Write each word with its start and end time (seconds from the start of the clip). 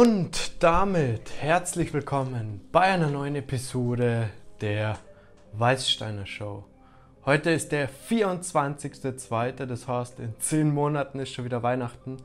Und 0.00 0.62
damit 0.62 1.30
herzlich 1.40 1.92
willkommen 1.92 2.62
bei 2.72 2.84
einer 2.84 3.10
neuen 3.10 3.36
Episode 3.36 4.30
der 4.62 4.96
Weißsteiner 5.52 6.24
Show. 6.24 6.64
Heute 7.26 7.50
ist 7.50 7.70
der 7.70 7.90
24.02., 8.08 9.66
das 9.66 9.86
heißt, 9.86 10.18
in 10.20 10.32
10 10.38 10.72
Monaten 10.72 11.18
ist 11.18 11.34
schon 11.34 11.44
wieder 11.44 11.62
Weihnachten 11.62 12.16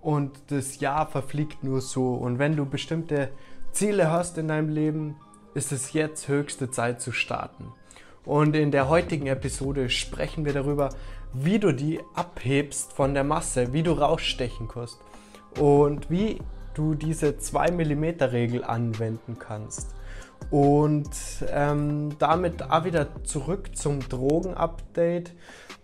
und 0.00 0.40
das 0.46 0.80
Jahr 0.80 1.06
verfliegt 1.06 1.62
nur 1.62 1.82
so. 1.82 2.14
Und 2.14 2.38
wenn 2.38 2.56
du 2.56 2.64
bestimmte 2.64 3.28
Ziele 3.72 4.10
hast 4.10 4.38
in 4.38 4.48
deinem 4.48 4.70
Leben, 4.70 5.16
ist 5.52 5.70
es 5.70 5.92
jetzt 5.92 6.28
höchste 6.28 6.70
Zeit 6.70 7.02
zu 7.02 7.12
starten. 7.12 7.74
Und 8.24 8.56
in 8.56 8.70
der 8.70 8.88
heutigen 8.88 9.26
Episode 9.26 9.90
sprechen 9.90 10.46
wir 10.46 10.54
darüber, 10.54 10.88
wie 11.34 11.58
du 11.58 11.74
die 11.74 12.00
abhebst 12.14 12.94
von 12.94 13.12
der 13.12 13.24
Masse, 13.24 13.74
wie 13.74 13.82
du 13.82 13.92
rausstechen 13.92 14.66
kannst 14.66 14.98
und 15.58 16.08
wie 16.08 16.38
du 16.78 16.94
diese 16.94 17.36
2 17.36 17.72
mm 17.72 18.04
Regel 18.22 18.64
anwenden 18.64 19.38
kannst. 19.38 19.94
Und 20.50 21.10
ähm, 21.50 22.16
damit 22.18 22.62
auch 22.70 22.84
wieder 22.84 23.24
zurück 23.24 23.76
zum 23.76 24.00
Drogen-Update. 24.08 25.32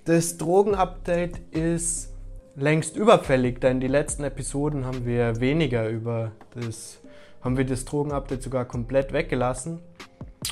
Das 0.05 0.39
Drogen-Update 0.39 1.39
ist 1.51 2.15
längst 2.57 2.97
überfällig, 2.97 3.61
denn 3.61 3.81
die 3.81 3.89
letzten 3.89 4.23
Episoden 4.23 4.87
haben 4.87 5.05
wir 5.05 5.41
weniger 5.41 5.89
über 5.89 6.31
das, 6.55 7.01
haben 7.43 7.57
wir 7.57 7.67
das 7.67 7.85
Drogen-Update 7.85 8.43
sogar 8.43 8.65
komplett 8.65 9.13
weggelassen. 9.13 9.81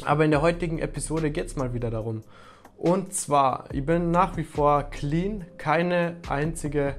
Aber 0.05 0.25
in 0.25 0.33
der 0.33 0.43
heutigen 0.43 0.79
Episode 0.81 1.31
geht 1.31 1.47
es 1.47 1.57
mal 1.57 1.73
wieder 1.73 1.91
darum. 1.91 2.23
Und 2.77 3.15
zwar, 3.15 3.67
ich 3.73 3.87
bin 3.87 4.11
nach 4.11 4.37
wie 4.37 4.43
vor 4.43 4.85
clean, 4.85 5.45
keine 5.57 6.17
einzige 6.29 6.97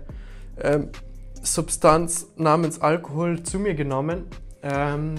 ähm, 0.62 0.90
Substanz 1.44 2.28
namens 2.38 2.82
Alkohol 2.82 3.44
zu 3.44 3.60
mir 3.60 3.76
genommen. 3.76 4.28
Ähm, 4.62 5.16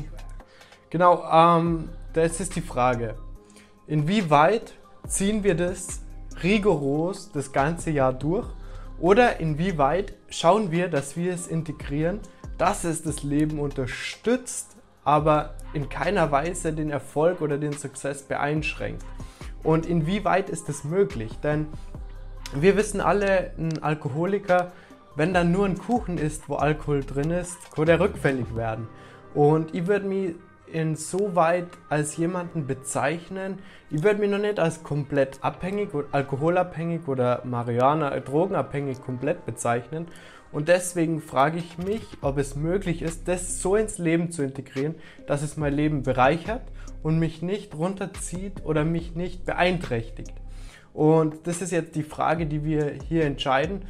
genau, 0.89 1.23
ähm, 1.31 1.91
das 2.15 2.41
ist 2.41 2.57
die 2.57 2.63
Frage. 2.63 3.15
Inwieweit 3.87 4.73
ziehen 5.07 5.45
wir 5.45 5.55
das 5.55 6.01
rigoros 6.43 7.31
das 7.31 7.53
ganze 7.53 7.91
Jahr 7.91 8.15
durch? 8.15 8.49
Oder 8.99 9.39
inwieweit 9.39 10.15
schauen 10.31 10.71
wir, 10.71 10.89
dass 10.89 11.15
wir 11.15 11.35
es 11.35 11.47
integrieren, 11.47 12.21
dass 12.57 12.85
es 12.85 13.03
das 13.03 13.23
Leben 13.23 13.59
unterstützt, 13.59 14.77
aber 15.05 15.57
in 15.75 15.91
keiner 15.91 16.31
Weise 16.33 16.73
den 16.73 16.89
Erfolg 16.89 17.43
oder 17.43 17.59
den 17.59 17.75
Success 17.75 18.23
beeinschränkt? 18.23 19.05
Und 19.63 19.85
inwieweit 19.85 20.49
ist 20.49 20.71
das 20.71 20.85
möglich? 20.85 21.33
Denn 21.43 21.67
wir 22.55 22.77
wissen 22.79 23.03
alle, 23.03 23.53
ein 23.59 23.83
Alkoholiker 23.83 24.73
wenn 25.17 25.35
dann 25.35 25.53
nur 25.53 25.67
ein 25.67 25.79
Kuchen 25.79 26.19
ist, 26.19 26.49
wo 26.49 26.57
Alkohol 26.57 27.05
drin 27.05 27.31
ist, 27.31 27.57
kann 27.75 27.87
der 27.87 28.01
rückfällig 28.01 28.57
werden. 28.57 28.89
Und 29.35 29.75
ich 29.75 29.87
würde 29.87 30.07
mich 30.07 30.35
insoweit 30.73 31.69
als 31.89 32.17
jemanden 32.17 32.67
bezeichnen, 32.67 33.59
ich 33.91 34.03
würde 34.03 34.21
mich 34.21 34.31
noch 34.31 34.39
nicht 34.39 34.59
als 34.59 34.83
komplett 34.83 35.39
abhängig 35.43 35.95
oder 35.95 36.09
alkoholabhängig 36.13 37.07
oder 37.07 37.43
Marihuana, 37.45 38.19
drogenabhängig 38.19 39.01
komplett 39.01 39.47
bezeichnen. 39.47 40.09
Und 40.51 40.69
deswegen 40.69 41.21
frage 41.21 41.59
ich 41.59 41.79
mich, 41.79 42.03
ob 42.21 42.39
es 42.39 42.55
möglich 42.55 43.03
ist, 43.03 43.27
das 43.29 43.61
so 43.61 43.77
ins 43.77 43.99
Leben 43.99 44.31
zu 44.31 44.43
integrieren, 44.43 44.95
dass 45.27 45.43
es 45.43 45.57
mein 45.57 45.75
Leben 45.75 46.03
bereichert 46.03 46.63
und 47.03 47.19
mich 47.19 47.43
nicht 47.43 47.75
runterzieht 47.75 48.65
oder 48.65 48.85
mich 48.85 49.15
nicht 49.15 49.45
beeinträchtigt. 49.45 50.33
Und 50.93 51.49
das 51.49 51.61
ist 51.61 51.73
jetzt 51.73 51.97
die 51.97 52.05
Frage, 52.05 52.47
die 52.47 52.65
wir 52.65 52.93
hier 53.09 53.25
entscheiden. 53.25 53.83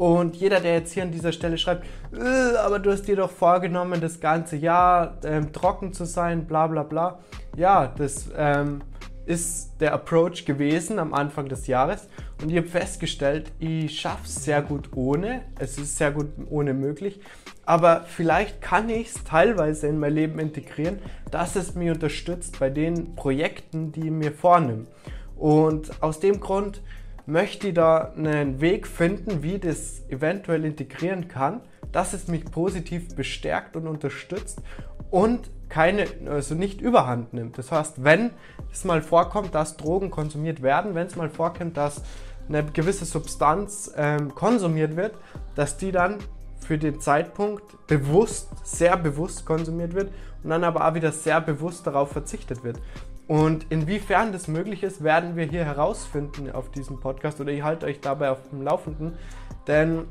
Und 0.00 0.36
jeder, 0.36 0.60
der 0.60 0.76
jetzt 0.76 0.92
hier 0.94 1.02
an 1.02 1.10
dieser 1.10 1.30
Stelle 1.30 1.58
schreibt, 1.58 1.84
äh, 2.14 2.56
aber 2.56 2.78
du 2.78 2.90
hast 2.90 3.06
dir 3.06 3.16
doch 3.16 3.30
vorgenommen, 3.30 4.00
das 4.00 4.18
ganze 4.18 4.56
Jahr 4.56 5.18
ähm, 5.24 5.52
trocken 5.52 5.92
zu 5.92 6.06
sein, 6.06 6.46
bla 6.46 6.68
bla 6.68 6.84
bla. 6.84 7.18
Ja, 7.54 7.92
das 7.98 8.30
ähm, 8.34 8.80
ist 9.26 9.72
der 9.78 9.92
Approach 9.92 10.46
gewesen 10.46 10.98
am 10.98 11.12
Anfang 11.12 11.50
des 11.50 11.66
Jahres. 11.66 12.08
Und 12.40 12.50
ich 12.50 12.56
habe 12.56 12.66
festgestellt, 12.66 13.52
ich 13.58 14.00
schaffe 14.00 14.24
es 14.24 14.42
sehr 14.42 14.62
gut 14.62 14.88
ohne. 14.94 15.42
Es 15.58 15.76
ist 15.76 15.98
sehr 15.98 16.12
gut 16.12 16.28
ohne 16.48 16.72
möglich. 16.72 17.20
Aber 17.66 18.04
vielleicht 18.06 18.62
kann 18.62 18.88
ich 18.88 19.08
es 19.08 19.24
teilweise 19.24 19.86
in 19.86 19.98
mein 19.98 20.14
Leben 20.14 20.38
integrieren, 20.38 21.00
dass 21.30 21.56
es 21.56 21.74
mich 21.74 21.90
unterstützt 21.90 22.58
bei 22.58 22.70
den 22.70 23.16
Projekten, 23.16 23.92
die 23.92 24.06
ich 24.06 24.10
mir 24.10 24.32
vornehme. 24.32 24.86
Und 25.36 26.02
aus 26.02 26.20
dem 26.20 26.40
Grund 26.40 26.80
möchte 27.26 27.68
ich 27.68 27.74
da 27.74 28.12
einen 28.16 28.60
Weg 28.60 28.86
finden, 28.86 29.42
wie 29.42 29.54
ich 29.54 29.60
das 29.60 30.02
eventuell 30.08 30.64
integrieren 30.64 31.28
kann, 31.28 31.60
dass 31.92 32.12
es 32.12 32.28
mich 32.28 32.44
positiv 32.44 33.14
bestärkt 33.14 33.76
und 33.76 33.86
unterstützt 33.86 34.62
und 35.10 35.50
keine, 35.68 36.06
also 36.26 36.54
nicht 36.54 36.80
überhand 36.80 37.32
nimmt. 37.32 37.58
Das 37.58 37.70
heißt, 37.72 38.04
wenn 38.04 38.30
es 38.72 38.84
mal 38.84 39.02
vorkommt, 39.02 39.54
dass 39.54 39.76
Drogen 39.76 40.10
konsumiert 40.10 40.62
werden, 40.62 40.94
wenn 40.94 41.06
es 41.06 41.16
mal 41.16 41.30
vorkommt, 41.30 41.76
dass 41.76 42.02
eine 42.48 42.64
gewisse 42.64 43.04
Substanz 43.04 43.92
ähm, 43.96 44.34
konsumiert 44.34 44.96
wird, 44.96 45.14
dass 45.54 45.76
die 45.76 45.92
dann 45.92 46.18
für 46.58 46.78
den 46.78 47.00
Zeitpunkt 47.00 47.86
bewusst, 47.86 48.48
sehr 48.64 48.96
bewusst 48.96 49.46
konsumiert 49.46 49.94
wird 49.94 50.12
und 50.42 50.50
dann 50.50 50.64
aber 50.64 50.86
auch 50.86 50.94
wieder 50.94 51.12
sehr 51.12 51.40
bewusst 51.40 51.86
darauf 51.86 52.12
verzichtet 52.12 52.64
wird. 52.64 52.80
Und 53.30 53.66
inwiefern 53.70 54.32
das 54.32 54.48
möglich 54.48 54.82
ist, 54.82 55.04
werden 55.04 55.36
wir 55.36 55.44
hier 55.44 55.64
herausfinden 55.64 56.50
auf 56.50 56.72
diesem 56.72 56.98
Podcast 56.98 57.40
oder 57.40 57.52
ich 57.52 57.62
halte 57.62 57.86
euch 57.86 58.00
dabei 58.00 58.32
auf 58.32 58.38
dem 58.50 58.60
Laufenden. 58.60 59.16
Denn 59.68 60.08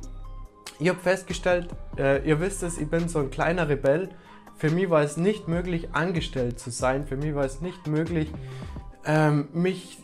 ich 0.79 0.87
habe 0.87 0.99
festgestellt, 0.99 1.67
äh, 1.97 2.25
ihr 2.25 2.39
wisst 2.39 2.63
es, 2.63 2.77
ich 2.77 2.89
bin 2.89 3.09
so 3.09 3.19
ein 3.19 3.29
kleiner 3.29 3.67
Rebell. 3.67 4.07
Für 4.55 4.71
mich 4.71 4.89
war 4.89 5.01
es 5.01 5.17
nicht 5.17 5.49
möglich, 5.49 5.89
angestellt 5.91 6.61
zu 6.61 6.69
sein. 6.69 7.05
Für 7.05 7.17
mich 7.17 7.35
war 7.35 7.43
es 7.43 7.59
nicht 7.59 7.87
möglich, 7.87 8.31
ähm, 9.03 9.49
mich 9.51 9.97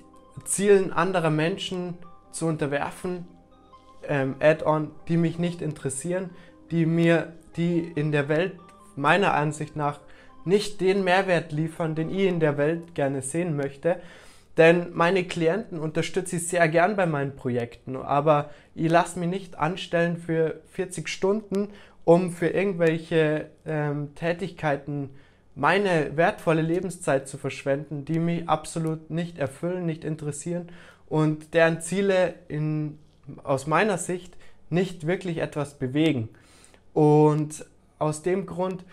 Zielen 0.44 0.92
anderer 0.92 1.30
Menschen 1.30 1.98
zu 2.32 2.48
unterwerfen, 2.48 3.30
ähm, 4.10 4.36
Add-on, 4.42 4.92
die 5.08 5.16
mich 5.16 5.40
nicht 5.40 5.62
interessieren, 5.62 6.32
die 6.70 6.86
mir, 6.86 7.32
die 7.56 7.80
in 7.80 8.12
der 8.12 8.28
Welt 8.28 8.60
meiner 8.98 9.36
Ansicht 9.36 9.78
nach 9.78 10.02
nicht 10.46 10.82
den 10.82 11.04
Mehrwert 11.04 11.52
liefern, 11.52 11.96
den 11.96 12.10
ich 12.10 12.26
in 12.26 12.40
der 12.40 12.58
Welt 12.58 12.96
gerne 12.96 13.22
sehen 13.22 13.56
möchte. 13.56 13.98
Denn 14.58 14.88
meine 14.94 15.26
Klienten 15.26 15.80
unterstütze 15.80 16.38
ich 16.38 16.48
sehr 16.48 16.68
gern 16.70 16.96
bei 16.96 17.06
meinen 17.06 17.36
Projekten, 17.36 17.98
aber 17.98 18.52
ich 18.74 18.90
lasse 18.90 19.20
mich 19.20 19.30
nicht 19.30 19.60
anstellen 19.60 20.16
für 20.16 20.62
40 20.72 21.10
Stunden, 21.10 21.70
um 22.06 22.32
für 22.32 22.48
irgendwelche 22.48 23.50
ähm, 23.66 24.16
Tätigkeiten 24.16 25.10
meine 25.56 26.16
wertvolle 26.16 26.62
Lebenszeit 26.62 27.28
zu 27.28 27.38
verschwenden, 27.38 28.06
die 28.06 28.20
mich 28.20 28.48
absolut 28.48 29.10
nicht 29.10 29.40
erfüllen, 29.40 29.86
nicht 29.86 30.04
interessieren 30.04 30.70
und 31.08 31.54
deren 31.54 31.82
Ziele 31.82 32.36
in, 32.48 33.00
aus 33.44 33.68
meiner 33.68 33.98
Sicht 33.98 34.36
nicht 34.70 35.08
wirklich 35.08 35.38
etwas 35.38 35.78
bewegen. 35.78 36.30
Und 36.94 37.66
aus 38.00 38.22
dem 38.22 38.46
Grund 38.46 38.84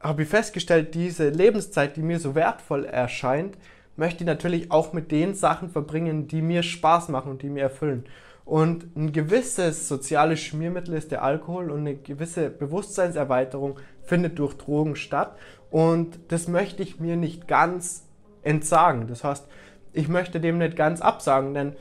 habe 0.00 0.22
ich 0.22 0.28
festgestellt, 0.28 0.94
diese 0.94 1.28
Lebenszeit, 1.28 1.96
die 1.96 2.02
mir 2.02 2.18
so 2.18 2.34
wertvoll 2.34 2.84
erscheint, 2.84 3.56
möchte 3.96 4.22
ich 4.22 4.26
natürlich 4.26 4.70
auch 4.70 4.92
mit 4.92 5.10
den 5.10 5.34
Sachen 5.34 5.70
verbringen, 5.70 6.28
die 6.28 6.40
mir 6.40 6.62
Spaß 6.62 7.08
machen 7.08 7.30
und 7.30 7.42
die 7.42 7.50
mir 7.50 7.62
erfüllen. 7.62 8.04
Und 8.44 8.96
ein 8.96 9.12
gewisses 9.12 9.88
soziales 9.88 10.40
Schmiermittel 10.40 10.94
ist 10.94 11.10
der 11.10 11.22
Alkohol 11.22 11.70
und 11.70 11.80
eine 11.80 11.96
gewisse 11.96 12.48
Bewusstseinserweiterung 12.48 13.78
findet 14.04 14.38
durch 14.38 14.54
Drogen 14.54 14.96
statt. 14.96 15.36
Und 15.70 16.18
das 16.28 16.48
möchte 16.48 16.82
ich 16.82 16.98
mir 16.98 17.16
nicht 17.16 17.46
ganz 17.46 18.06
entsagen. 18.42 19.06
Das 19.08 19.24
heißt, 19.24 19.46
ich 19.92 20.08
möchte 20.08 20.40
dem 20.40 20.58
nicht 20.58 20.76
ganz 20.76 21.02
absagen, 21.02 21.52
denn 21.52 21.76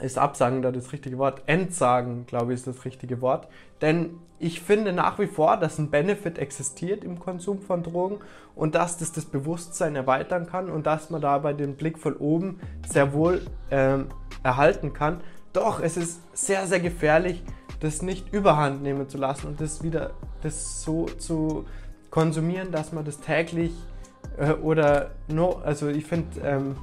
ist 0.00 0.18
Absagen 0.18 0.62
da 0.62 0.72
das 0.72 0.92
richtige 0.92 1.18
Wort? 1.18 1.42
Entsagen, 1.46 2.26
glaube 2.26 2.52
ich, 2.52 2.60
ist 2.60 2.66
das 2.66 2.84
richtige 2.84 3.20
Wort. 3.20 3.48
Denn 3.82 4.18
ich 4.38 4.60
finde 4.60 4.92
nach 4.92 5.18
wie 5.18 5.26
vor, 5.26 5.56
dass 5.56 5.78
ein 5.78 5.90
Benefit 5.90 6.38
existiert 6.38 7.04
im 7.04 7.18
Konsum 7.18 7.60
von 7.60 7.82
Drogen 7.82 8.18
und 8.54 8.74
dass 8.74 8.96
das 8.96 9.12
das 9.12 9.26
Bewusstsein 9.26 9.94
erweitern 9.94 10.46
kann 10.46 10.70
und 10.70 10.86
dass 10.86 11.10
man 11.10 11.20
dabei 11.20 11.52
den 11.52 11.76
Blick 11.76 11.98
von 11.98 12.16
oben 12.16 12.60
sehr 12.86 13.12
wohl 13.12 13.42
ähm, 13.70 14.06
erhalten 14.42 14.92
kann. 14.92 15.20
Doch 15.52 15.80
es 15.80 15.96
ist 15.96 16.20
sehr, 16.32 16.66
sehr 16.66 16.80
gefährlich, 16.80 17.42
das 17.80 18.02
nicht 18.02 18.32
überhand 18.32 18.82
nehmen 18.82 19.08
zu 19.08 19.18
lassen 19.18 19.48
und 19.48 19.60
das 19.60 19.82
wieder 19.82 20.12
das 20.42 20.82
so 20.82 21.06
zu 21.06 21.66
konsumieren, 22.10 22.72
dass 22.72 22.92
man 22.92 23.04
das 23.04 23.20
täglich 23.20 23.72
äh, 24.38 24.52
oder 24.52 25.10
no, 25.28 25.60
also 25.64 25.88
ich 25.88 26.06
finde 26.06 26.40
ähm, 26.40 26.76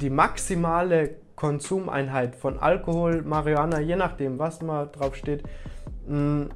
die 0.00 0.10
maximale 0.10 1.16
Konsumeinheit 1.36 2.34
von 2.34 2.58
Alkohol, 2.58 3.22
Marihuana, 3.22 3.80
je 3.80 3.96
nachdem, 3.96 4.38
was 4.38 4.62
mal 4.62 4.86
drauf 4.86 5.14
steht. 5.14 5.42
Hm, 6.06 6.48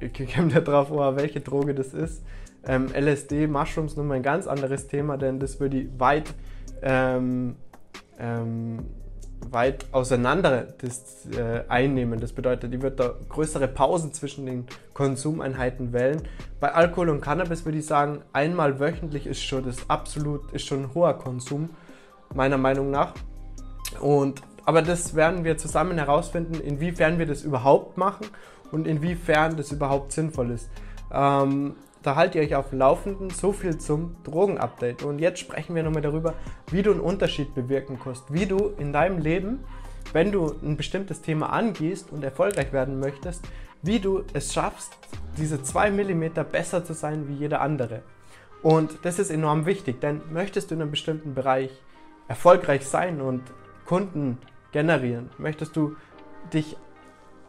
ich 0.00 0.34
komme 0.34 0.48
da 0.48 0.60
drauf, 0.60 0.88
oh, 0.90 1.16
welche 1.16 1.40
Droge 1.40 1.74
das 1.74 1.92
ist. 1.92 2.24
Ähm, 2.66 2.86
LSD, 2.94 3.46
Mushrooms, 3.46 3.96
nochmal 3.96 4.18
ein 4.18 4.22
ganz 4.22 4.46
anderes 4.46 4.86
Thema, 4.86 5.18
denn 5.18 5.38
das 5.38 5.60
würde 5.60 5.86
weit 5.98 6.32
ähm, 6.82 7.56
ähm, 8.18 8.86
weit 9.50 9.86
auseinander 9.92 10.68
das, 10.80 11.26
äh, 11.36 11.64
einnehmen. 11.68 12.20
Das 12.20 12.32
bedeutet, 12.32 12.72
die 12.72 12.82
wird 12.82 13.00
da 13.00 13.14
größere 13.28 13.68
Pausen 13.68 14.12
zwischen 14.12 14.46
den 14.46 14.66
Konsumeinheiten 14.94 15.92
wählen. 15.92 16.22
Bei 16.60 16.72
Alkohol 16.72 17.10
und 17.10 17.20
Cannabis 17.20 17.64
würde 17.64 17.78
ich 17.78 17.86
sagen, 17.86 18.22
einmal 18.32 18.80
wöchentlich 18.80 19.26
ist 19.26 19.42
schon 19.42 19.64
das 19.64 19.88
absolut, 19.88 20.52
ist 20.52 20.66
schon 20.66 20.84
ein 20.84 20.94
hoher 20.94 21.14
Konsum, 21.18 21.70
meiner 22.34 22.58
Meinung 22.58 22.90
nach. 22.90 23.14
Und, 24.00 24.42
aber 24.64 24.82
das 24.82 25.14
werden 25.14 25.44
wir 25.44 25.58
zusammen 25.58 25.98
herausfinden, 25.98 26.60
inwiefern 26.60 27.18
wir 27.18 27.26
das 27.26 27.42
überhaupt 27.42 27.96
machen 27.96 28.26
und 28.72 28.86
inwiefern 28.86 29.56
das 29.56 29.72
überhaupt 29.72 30.12
sinnvoll 30.12 30.50
ist. 30.50 30.68
Ähm, 31.12 31.74
da 32.02 32.16
haltet 32.16 32.34
ihr 32.36 32.42
euch 32.42 32.54
auf 32.54 32.68
dem 32.68 32.80
Laufenden. 32.80 33.30
So 33.30 33.52
viel 33.52 33.78
zum 33.78 34.16
Drogenupdate. 34.24 35.02
Und 35.04 35.20
jetzt 35.20 35.40
sprechen 35.40 35.74
wir 35.74 35.82
nochmal 35.82 36.02
darüber, 36.02 36.34
wie 36.70 36.82
du 36.82 36.90
einen 36.90 37.00
Unterschied 37.00 37.54
bewirken 37.54 37.98
kannst. 38.02 38.32
Wie 38.32 38.46
du 38.46 38.72
in 38.78 38.92
deinem 38.92 39.18
Leben, 39.18 39.64
wenn 40.12 40.30
du 40.30 40.54
ein 40.62 40.76
bestimmtes 40.76 41.22
Thema 41.22 41.50
angehst 41.50 42.12
und 42.12 42.22
erfolgreich 42.22 42.72
werden 42.72 43.00
möchtest, 43.00 43.42
wie 43.82 44.00
du 44.00 44.22
es 44.34 44.52
schaffst, 44.52 44.96
diese 45.38 45.62
2 45.62 45.90
mm 45.90 46.24
besser 46.52 46.84
zu 46.84 46.92
sein 46.92 47.26
wie 47.28 47.34
jeder 47.34 47.62
andere. 47.62 48.02
Und 48.62 48.98
das 49.02 49.18
ist 49.18 49.30
enorm 49.30 49.66
wichtig, 49.66 50.00
denn 50.00 50.20
möchtest 50.30 50.70
du 50.70 50.74
in 50.74 50.82
einem 50.82 50.90
bestimmten 50.90 51.34
Bereich 51.34 51.70
erfolgreich 52.28 52.86
sein 52.86 53.20
und 53.20 53.42
Kunden 53.86 54.38
generieren, 54.72 55.30
möchtest 55.38 55.76
du 55.76 55.96
dich 56.52 56.76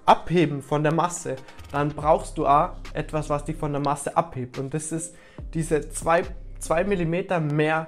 abheben 0.06 0.62
von 0.62 0.84
der 0.84 0.94
Masse, 0.94 1.36
dann 1.72 1.90
brauchst 1.90 2.38
du 2.38 2.46
auch 2.46 2.72
etwas, 2.94 3.30
was 3.30 3.46
dich 3.46 3.58
von 3.58 3.72
der 3.72 3.82
Masse 3.82 4.16
abhebt. 4.16 4.60
Und 4.60 4.74
das 4.74 4.92
ist 4.92 5.16
diese 5.54 5.90
2 5.90 6.24
mm 6.60 7.56
mehr 7.56 7.88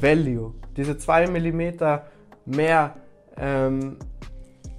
Value, 0.00 0.54
diese 0.76 0.96
2 0.96 1.26
mm 1.26 1.72
mehr 2.46 2.96
ähm, 3.36 3.96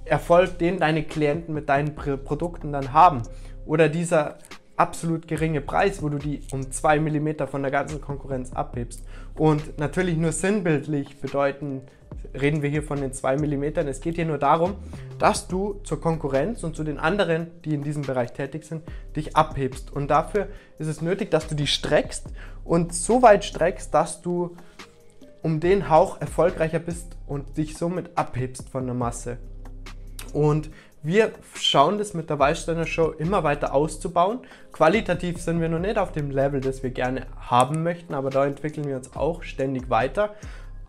Erfolg, 0.04 0.58
den 0.58 0.78
deine 0.78 1.04
Klienten 1.04 1.54
mit 1.54 1.68
deinen 1.68 1.94
Produkten 1.94 2.72
dann 2.72 2.92
haben. 2.92 3.22
Oder 3.64 3.88
dieser 3.88 4.38
absolut 4.80 5.28
geringe 5.28 5.60
Preis, 5.60 6.02
wo 6.02 6.08
du 6.08 6.16
die 6.16 6.40
um 6.52 6.70
2 6.70 7.00
mm 7.00 7.46
von 7.46 7.60
der 7.60 7.70
ganzen 7.70 8.00
Konkurrenz 8.00 8.52
abhebst. 8.52 9.04
Und 9.34 9.78
natürlich 9.78 10.16
nur 10.16 10.32
sinnbildlich 10.32 11.20
bedeuten 11.20 11.82
reden 12.34 12.62
wir 12.62 12.70
hier 12.70 12.82
von 12.82 12.98
den 12.98 13.12
2 13.12 13.36
mm. 13.36 13.64
Es 13.86 14.00
geht 14.00 14.16
hier 14.16 14.24
nur 14.24 14.38
darum, 14.38 14.74
dass 15.18 15.46
du 15.48 15.80
zur 15.84 16.00
Konkurrenz 16.00 16.64
und 16.64 16.74
zu 16.74 16.82
den 16.82 16.98
anderen, 16.98 17.48
die 17.64 17.74
in 17.74 17.82
diesem 17.82 18.02
Bereich 18.02 18.32
tätig 18.32 18.64
sind, 18.64 18.82
dich 19.14 19.36
abhebst. 19.36 19.92
Und 19.92 20.08
dafür 20.08 20.48
ist 20.78 20.88
es 20.88 21.02
nötig, 21.02 21.30
dass 21.30 21.46
du 21.46 21.54
die 21.54 21.66
streckst 21.66 22.28
und 22.64 22.94
so 22.94 23.20
weit 23.20 23.44
streckst, 23.44 23.92
dass 23.92 24.22
du 24.22 24.56
um 25.42 25.60
den 25.60 25.90
Hauch 25.90 26.20
erfolgreicher 26.20 26.78
bist 26.78 27.16
und 27.26 27.58
dich 27.58 27.76
somit 27.76 28.10
abhebst 28.16 28.68
von 28.70 28.86
der 28.86 28.94
Masse. 28.94 29.36
Und 30.32 30.70
wir 31.02 31.32
schauen 31.54 31.98
das 31.98 32.14
mit 32.14 32.28
der 32.28 32.38
Wallsteiner 32.38 32.86
Show 32.86 33.10
immer 33.10 33.42
weiter 33.42 33.74
auszubauen. 33.74 34.40
Qualitativ 34.72 35.40
sind 35.40 35.60
wir 35.60 35.68
noch 35.68 35.78
nicht 35.78 35.98
auf 35.98 36.12
dem 36.12 36.30
Level, 36.30 36.60
das 36.60 36.82
wir 36.82 36.90
gerne 36.90 37.26
haben 37.38 37.82
möchten, 37.82 38.14
aber 38.14 38.30
da 38.30 38.44
entwickeln 38.44 38.86
wir 38.86 38.96
uns 38.96 39.14
auch 39.16 39.42
ständig 39.42 39.88
weiter 39.90 40.34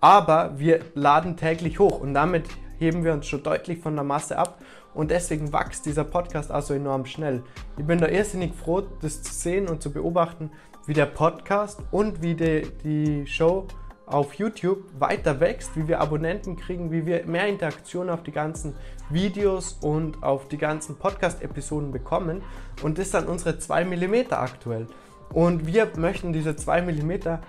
aber 0.01 0.53
wir 0.57 0.79
laden 0.95 1.37
täglich 1.37 1.79
hoch 1.79 2.01
und 2.01 2.15
damit 2.15 2.49
heben 2.79 3.03
wir 3.03 3.13
uns 3.13 3.27
schon 3.27 3.43
deutlich 3.43 3.79
von 3.79 3.95
der 3.95 4.03
Masse 4.03 4.37
ab 4.37 4.59
und 4.95 5.11
deswegen 5.11 5.53
wächst 5.53 5.85
dieser 5.85 6.03
Podcast 6.03 6.51
auch 6.51 6.63
so 6.63 6.73
enorm 6.73 7.05
schnell. 7.05 7.43
Ich 7.77 7.85
bin 7.85 7.99
da 7.99 8.07
irrsinnig 8.07 8.53
froh, 8.55 8.81
das 9.01 9.21
zu 9.21 9.31
sehen 9.31 9.69
und 9.69 9.81
zu 9.81 9.93
beobachten, 9.93 10.49
wie 10.87 10.93
der 10.93 11.05
Podcast 11.05 11.79
und 11.91 12.23
wie 12.23 12.33
die, 12.33 12.63
die 12.83 13.27
Show 13.27 13.67
auf 14.11 14.35
YouTube 14.35 14.83
weiter 14.99 15.39
wächst, 15.39 15.75
wie 15.75 15.87
wir 15.87 15.99
Abonnenten 16.01 16.55
kriegen, 16.57 16.91
wie 16.91 17.05
wir 17.05 17.25
mehr 17.25 17.47
Interaktion 17.47 18.09
auf 18.09 18.23
die 18.23 18.31
ganzen 18.31 18.75
Videos 19.09 19.77
und 19.81 20.21
auf 20.23 20.47
die 20.47 20.57
ganzen 20.57 20.97
Podcast-Episoden 20.97 21.91
bekommen. 21.91 22.41
Und 22.83 22.97
das 22.97 23.11
sind 23.11 23.27
unsere 23.27 23.57
2 23.57 23.85
mm 23.85 24.31
aktuell. 24.31 24.87
Und 25.33 25.65
wir 25.65 25.87
möchten 25.97 26.33
diese 26.33 26.55
2 26.55 26.81
mm 26.81 27.39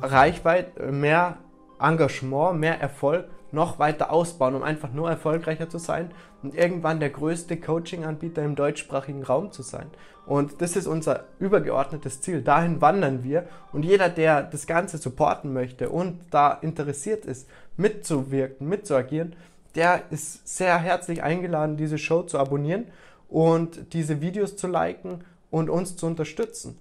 Reichweite 0.00 0.90
mehr 0.90 1.38
Engagement, 1.78 2.58
mehr 2.58 2.80
Erfolg 2.80 3.26
noch 3.54 3.78
weiter 3.78 4.12
ausbauen, 4.12 4.54
um 4.54 4.62
einfach 4.62 4.92
nur 4.92 5.08
erfolgreicher 5.08 5.68
zu 5.68 5.78
sein 5.78 6.10
und 6.42 6.54
irgendwann 6.54 7.00
der 7.00 7.10
größte 7.10 7.56
Coaching-Anbieter 7.56 8.42
im 8.42 8.56
deutschsprachigen 8.56 9.22
Raum 9.22 9.52
zu 9.52 9.62
sein. 9.62 9.86
Und 10.26 10.60
das 10.60 10.76
ist 10.76 10.86
unser 10.86 11.24
übergeordnetes 11.38 12.20
Ziel. 12.20 12.42
Dahin 12.42 12.80
wandern 12.80 13.24
wir 13.24 13.46
und 13.72 13.84
jeder, 13.84 14.08
der 14.08 14.42
das 14.42 14.66
Ganze 14.66 14.98
supporten 14.98 15.52
möchte 15.52 15.90
und 15.90 16.20
da 16.30 16.52
interessiert 16.52 17.24
ist, 17.24 17.48
mitzuwirken, 17.76 18.68
mitzuagieren, 18.68 19.36
der 19.74 20.02
ist 20.10 20.46
sehr 20.46 20.78
herzlich 20.78 21.22
eingeladen, 21.22 21.76
diese 21.76 21.98
Show 21.98 22.22
zu 22.22 22.38
abonnieren 22.38 22.86
und 23.28 23.92
diese 23.92 24.20
Videos 24.20 24.56
zu 24.56 24.68
liken 24.68 25.24
und 25.50 25.68
uns 25.68 25.96
zu 25.96 26.06
unterstützen. 26.06 26.78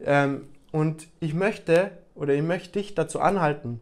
Ähm, 0.00 0.48
und 0.72 1.06
ich 1.20 1.34
möchte 1.34 1.92
oder 2.14 2.34
ich 2.34 2.42
möchte 2.42 2.78
dich 2.78 2.94
dazu 2.94 3.20
anhalten, 3.20 3.80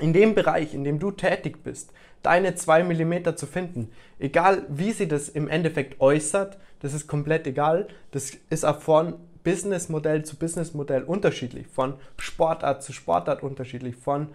in 0.00 0.12
dem 0.12 0.34
Bereich, 0.34 0.74
in 0.74 0.84
dem 0.84 0.98
du 0.98 1.10
tätig 1.10 1.62
bist, 1.62 1.90
deine 2.22 2.54
2 2.54 2.84
mm 2.84 3.36
zu 3.36 3.46
finden. 3.46 3.90
Egal 4.18 4.62
wie 4.68 4.92
sie 4.92 5.08
das 5.08 5.28
im 5.28 5.48
Endeffekt 5.48 6.00
äußert, 6.00 6.58
das 6.80 6.92
ist 6.92 7.06
komplett 7.06 7.46
egal. 7.46 7.88
Das 8.10 8.32
ist 8.50 8.64
auch 8.64 8.80
von 8.80 9.14
Businessmodell 9.44 10.24
zu 10.24 10.36
Businessmodell 10.36 11.04
unterschiedlich, 11.04 11.66
von 11.68 11.94
Sportart 12.18 12.82
zu 12.82 12.92
Sportart 12.92 13.42
unterschiedlich, 13.42 13.96
von 13.96 14.28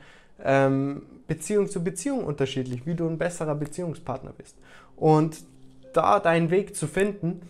ähm, 0.44 1.04
Beziehung 1.28 1.70
zu 1.70 1.84
Beziehung 1.84 2.24
unterschiedlich, 2.24 2.86
wie 2.86 2.96
du 2.96 3.08
ein 3.08 3.18
besserer 3.18 3.56
Beziehungspartner 3.56 4.34
bist. 4.38 4.56
Und 4.96 5.44
da 5.94 6.20
deinen 6.20 6.50
Weg 6.50 6.76
zu 6.76 6.88
finden, 6.88 7.42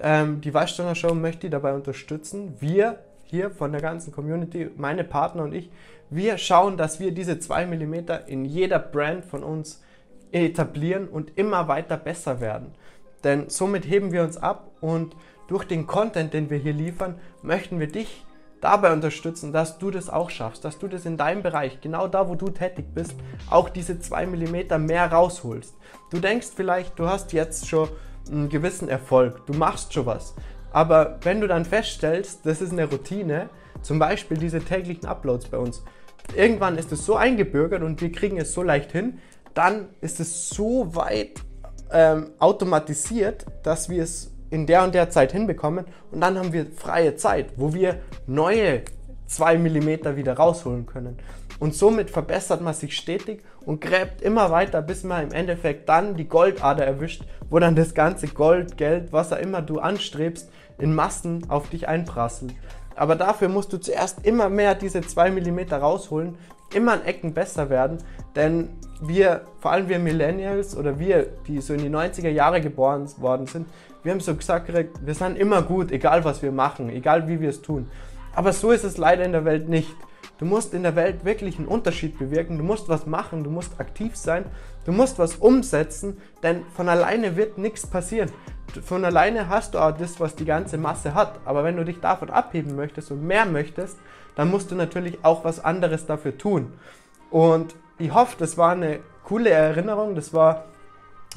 ähm, 0.00 0.40
die 0.40 0.52
Weißstunner 0.52 0.94
Show 0.94 1.14
möchte 1.14 1.42
dich 1.42 1.50
dabei 1.50 1.74
unterstützen. 1.74 2.54
Wir 2.60 2.98
hier 3.32 3.50
von 3.50 3.72
der 3.72 3.80
ganzen 3.80 4.12
Community, 4.12 4.70
meine 4.76 5.04
Partner 5.04 5.44
und 5.44 5.54
ich, 5.54 5.70
wir 6.10 6.36
schauen, 6.36 6.76
dass 6.76 7.00
wir 7.00 7.12
diese 7.12 7.38
2 7.38 7.64
mm 7.64 7.94
in 8.26 8.44
jeder 8.44 8.78
Brand 8.78 9.24
von 9.24 9.42
uns 9.42 9.82
etablieren 10.32 11.08
und 11.08 11.38
immer 11.38 11.66
weiter 11.66 11.96
besser 11.96 12.42
werden. 12.42 12.74
Denn 13.24 13.48
somit 13.48 13.88
heben 13.88 14.12
wir 14.12 14.22
uns 14.22 14.36
ab 14.36 14.70
und 14.82 15.16
durch 15.48 15.64
den 15.64 15.86
Content, 15.86 16.34
den 16.34 16.50
wir 16.50 16.58
hier 16.58 16.74
liefern, 16.74 17.14
möchten 17.40 17.80
wir 17.80 17.86
dich 17.86 18.22
dabei 18.60 18.92
unterstützen, 18.92 19.50
dass 19.50 19.78
du 19.78 19.90
das 19.90 20.10
auch 20.10 20.28
schaffst, 20.28 20.66
dass 20.66 20.78
du 20.78 20.86
das 20.86 21.06
in 21.06 21.16
deinem 21.16 21.42
Bereich, 21.42 21.80
genau 21.80 22.08
da, 22.08 22.28
wo 22.28 22.34
du 22.34 22.50
tätig 22.50 22.84
bist, 22.94 23.14
auch 23.48 23.70
diese 23.70 23.98
2 23.98 24.26
mm 24.26 24.84
mehr 24.84 25.10
rausholst. 25.10 25.74
Du 26.10 26.18
denkst 26.18 26.48
vielleicht, 26.54 26.98
du 26.98 27.08
hast 27.08 27.32
jetzt 27.32 27.66
schon 27.66 27.88
einen 28.30 28.50
gewissen 28.50 28.90
Erfolg, 28.90 29.46
du 29.46 29.54
machst 29.54 29.94
schon 29.94 30.04
was. 30.04 30.34
Aber 30.72 31.18
wenn 31.22 31.40
du 31.40 31.46
dann 31.46 31.64
feststellst, 31.64 32.40
das 32.44 32.60
ist 32.60 32.72
eine 32.72 32.88
Routine, 32.88 33.50
zum 33.82 33.98
Beispiel 33.98 34.36
diese 34.36 34.60
täglichen 34.60 35.06
Uploads 35.06 35.46
bei 35.46 35.58
uns, 35.58 35.82
irgendwann 36.36 36.78
ist 36.78 36.92
es 36.92 37.04
so 37.04 37.16
eingebürgert 37.16 37.82
und 37.82 38.00
wir 38.00 38.12
kriegen 38.12 38.38
es 38.38 38.52
so 38.52 38.62
leicht 38.62 38.92
hin, 38.92 39.18
dann 39.54 39.88
ist 40.00 40.20
es 40.20 40.48
so 40.48 40.94
weit 40.94 41.40
ähm, 41.92 42.30
automatisiert, 42.38 43.44
dass 43.62 43.88
wir 43.88 44.02
es 44.02 44.32
in 44.50 44.66
der 44.66 44.84
und 44.84 44.94
der 44.94 45.10
Zeit 45.10 45.32
hinbekommen 45.32 45.86
und 46.10 46.20
dann 46.20 46.38
haben 46.38 46.52
wir 46.52 46.66
freie 46.66 47.16
Zeit, 47.16 47.52
wo 47.56 47.74
wir 47.74 48.00
neue 48.26 48.82
2 49.26 49.58
mm 49.58 50.16
wieder 50.16 50.34
rausholen 50.34 50.86
können. 50.86 51.16
Und 51.58 51.74
somit 51.74 52.10
verbessert 52.10 52.60
man 52.60 52.74
sich 52.74 52.96
stetig 52.96 53.42
und 53.64 53.80
gräbt 53.80 54.20
immer 54.20 54.50
weiter, 54.50 54.82
bis 54.82 55.04
man 55.04 55.28
im 55.28 55.32
Endeffekt 55.32 55.88
dann 55.88 56.16
die 56.16 56.28
Goldader 56.28 56.84
erwischt, 56.84 57.22
wo 57.48 57.58
dann 57.58 57.76
das 57.76 57.94
ganze 57.94 58.26
Gold, 58.26 58.76
Geld, 58.76 59.12
was 59.12 59.32
auch 59.32 59.38
immer 59.38 59.62
du 59.62 59.78
anstrebst, 59.78 60.50
in 60.78 60.94
Massen 60.94 61.48
auf 61.48 61.68
dich 61.70 61.88
einprasselt. 61.88 62.54
Aber 62.94 63.16
dafür 63.16 63.48
musst 63.48 63.72
du 63.72 63.78
zuerst 63.78 64.24
immer 64.26 64.48
mehr 64.48 64.74
diese 64.74 65.00
2 65.00 65.30
mm 65.30 65.72
rausholen, 65.72 66.36
immer 66.74 66.92
an 66.92 67.04
Ecken 67.04 67.34
besser 67.34 67.70
werden, 67.70 67.98
denn 68.36 68.70
wir, 69.00 69.42
vor 69.60 69.72
allem 69.72 69.88
wir 69.88 69.98
Millennials 69.98 70.76
oder 70.76 70.98
wir, 70.98 71.26
die 71.46 71.60
so 71.60 71.74
in 71.74 71.80
die 71.80 71.90
90er 71.90 72.28
Jahre 72.28 72.60
geboren 72.60 73.08
worden 73.18 73.46
sind, 73.46 73.66
wir 74.02 74.12
haben 74.12 74.20
so 74.20 74.34
gesagt, 74.34 74.72
wir 74.72 75.14
sind 75.14 75.38
immer 75.38 75.62
gut, 75.62 75.92
egal 75.92 76.24
was 76.24 76.42
wir 76.42 76.52
machen, 76.52 76.88
egal 76.88 77.28
wie 77.28 77.40
wir 77.40 77.50
es 77.50 77.62
tun. 77.62 77.88
Aber 78.34 78.52
so 78.52 78.70
ist 78.70 78.84
es 78.84 78.96
leider 78.96 79.24
in 79.24 79.32
der 79.32 79.44
Welt 79.44 79.68
nicht. 79.68 79.94
Du 80.38 80.44
musst 80.44 80.74
in 80.74 80.82
der 80.82 80.96
Welt 80.96 81.24
wirklich 81.24 81.58
einen 81.58 81.68
Unterschied 81.68 82.18
bewirken, 82.18 82.58
du 82.58 82.64
musst 82.64 82.88
was 82.88 83.06
machen, 83.06 83.44
du 83.44 83.50
musst 83.50 83.78
aktiv 83.78 84.16
sein, 84.16 84.44
du 84.84 84.92
musst 84.92 85.18
was 85.20 85.36
umsetzen, 85.36 86.16
denn 86.42 86.62
von 86.74 86.88
alleine 86.88 87.36
wird 87.36 87.58
nichts 87.58 87.86
passieren 87.86 88.30
von 88.78 89.04
alleine 89.04 89.48
hast 89.48 89.74
du 89.74 89.78
auch 89.78 89.96
das, 89.96 90.20
was 90.20 90.34
die 90.34 90.44
ganze 90.44 90.78
Masse 90.78 91.14
hat. 91.14 91.40
Aber 91.44 91.64
wenn 91.64 91.76
du 91.76 91.84
dich 91.84 92.00
davon 92.00 92.30
abheben 92.30 92.76
möchtest 92.76 93.10
und 93.10 93.26
mehr 93.26 93.46
möchtest, 93.46 93.98
dann 94.34 94.50
musst 94.50 94.70
du 94.70 94.74
natürlich 94.74 95.24
auch 95.24 95.44
was 95.44 95.62
anderes 95.62 96.06
dafür 96.06 96.36
tun. 96.38 96.72
Und 97.30 97.74
ich 97.98 98.14
hoffe, 98.14 98.36
das 98.38 98.56
war 98.56 98.72
eine 98.72 99.00
coole 99.24 99.50
Erinnerung. 99.50 100.14
Das 100.14 100.32
war 100.32 100.64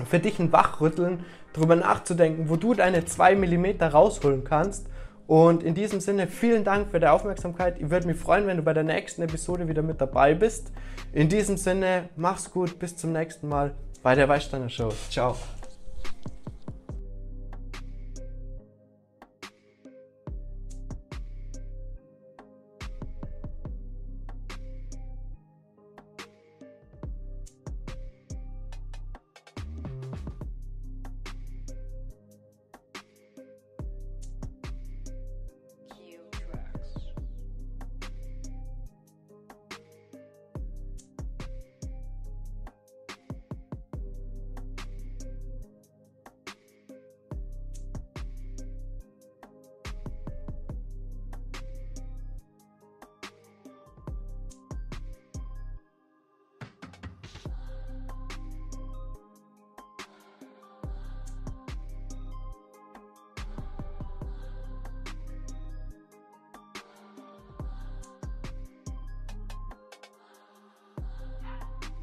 für 0.08 0.20
dich 0.20 0.40
ein 0.40 0.52
Wachrütteln, 0.52 1.26
darüber 1.54 1.76
nachzudenken, 1.76 2.50
wo 2.50 2.56
du 2.58 2.74
deine 2.74 3.06
2 3.06 3.36
mm 3.36 3.84
rausholen 3.84 4.44
kannst 4.44 4.88
Und 5.28 5.64
in 5.64 5.74
diesem 5.74 6.00
Sinne 6.00 6.28
vielen 6.28 6.64
Dank 6.64 6.92
für 6.92 7.00
die 7.00 7.08
Aufmerksamkeit. 7.08 7.80
Ich 7.80 7.90
würde 7.90 8.08
mich 8.08 8.18
freuen, 8.18 8.46
wenn 8.48 8.58
du 8.58 8.64
bei 8.64 8.74
der 8.74 8.84
nächsten 8.84 9.24
Episode 9.24 9.68
wieder 9.68 9.82
mit 9.82 10.00
dabei 10.00 10.36
bist. 10.36 10.72
In 11.14 11.30
diesem 11.30 11.58
Sinne, 11.58 12.10
mach's 12.16 12.52
gut, 12.52 12.78
bis 12.78 12.96
zum 12.96 13.12
nächsten 13.12 13.48
Mal 13.48 13.74
bei 14.04 14.14
der 14.14 14.30
Weißsteiner 14.30 14.70
Show. 14.70 14.94
Ciao. 15.10 15.36